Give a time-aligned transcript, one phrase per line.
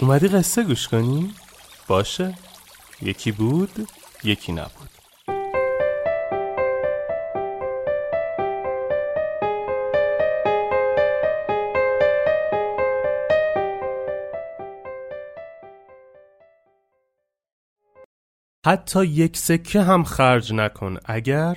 [0.00, 1.34] اومدی قصه گوش کنی؟
[1.88, 2.34] باشه
[3.02, 3.88] یکی بود
[4.24, 4.90] یکی نبود
[18.66, 21.56] حتی یک سکه هم خرج نکن اگر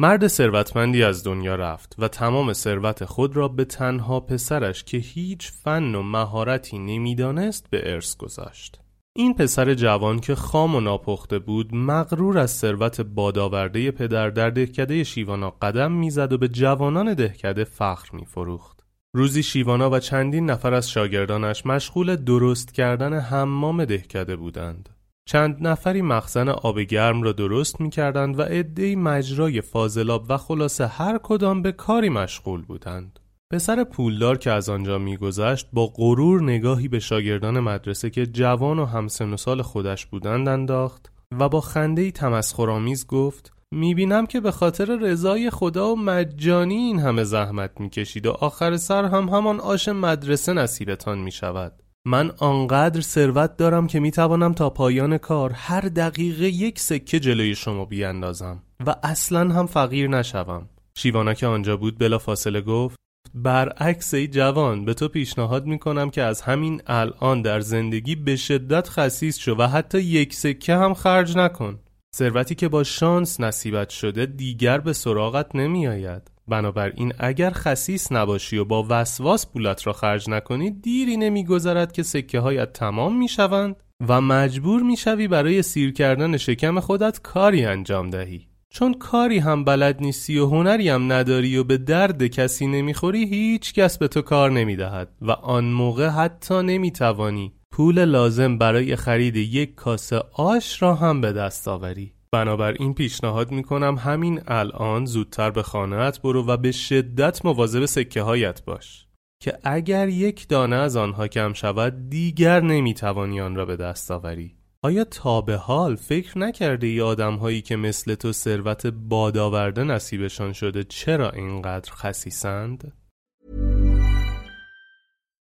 [0.00, 5.52] مرد ثروتمندی از دنیا رفت و تمام ثروت خود را به تنها پسرش که هیچ
[5.52, 8.80] فن و مهارتی نمی‌دانست به ارث گذاشت.
[9.16, 15.04] این پسر جوان که خام و ناپخته بود مغرور از ثروت بادآورده پدر در دهکده
[15.04, 18.84] شیوانا قدم می‌زد و به جوانان دهکده فخر میفروخت.
[19.14, 24.88] روزی شیوانا و چندین نفر از شاگردانش مشغول درست کردن حمام دهکده بودند.
[25.30, 30.86] چند نفری مخزن آب گرم را درست می کردند و عدهای مجرای فاضلاب و خلاصه
[30.86, 33.20] هر کدام به کاری مشغول بودند.
[33.52, 38.84] پسر پولدار که از آنجا میگذشت با غرور نگاهی به شاگردان مدرسه که جوان و
[38.84, 44.96] همسن و سال خودش بودند انداخت و با خندهی تمسخرآمیز گفت می‌بینم که به خاطر
[44.96, 50.52] رضای خدا و مجانی این همه زحمت می‌کشید و آخر سر هم همان آش مدرسه
[50.52, 51.72] نصیبتان می‌شود.
[52.08, 57.84] من آنقدر ثروت دارم که می‌توانم تا پایان کار هر دقیقه یک سکه جلوی شما
[57.84, 60.68] بیاندازم و اصلا هم فقیر نشوم.
[60.94, 62.96] شیوانا که آنجا بود بلا فاصله گفت
[63.34, 68.88] برعکس ای جوان به تو پیشنهاد می‌کنم که از همین الان در زندگی به شدت
[68.88, 71.78] خسیس شو و حتی یک سکه هم خرج نکن
[72.16, 78.64] ثروتی که با شانس نصیبت شده دیگر به سراغت نمیآید بنابراین اگر خسیس نباشی و
[78.64, 83.76] با وسواس پولت را خرج نکنی دیری نمیگذرد که سکه هایت تمام می‌شوند
[84.08, 88.48] و مجبور می‌شوی برای سیر کردن شکم خودت کاری انجام دهی.
[88.70, 93.72] چون کاری هم بلد نیستی و هنری هم نداری و به درد کسی نمی‌خوری هیچ
[93.72, 99.74] کس به تو کار نمی‌دهد و آن موقع حتی نمی‌توانی پول لازم برای خرید یک
[99.74, 102.12] کاسه آش را هم به دست آوری.
[102.32, 108.64] بنابراین پیشنهاد می‌کنم همین الان زودتر به خانهت برو و به شدت مواظب سکه هایت
[108.64, 109.06] باش
[109.42, 114.58] که اگر یک دانه از آنها کم شود دیگر نمی‌توانی آن را به دست آوری
[114.82, 120.52] آیا تا به حال فکر نکرده ای آدم هایی که مثل تو ثروت بادآورده نصیبشان
[120.52, 122.92] شده چرا اینقدر خسیسند؟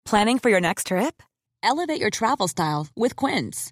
[0.10, 1.24] Planning for your next trip?
[1.64, 3.72] Elevate your travel style with Quince.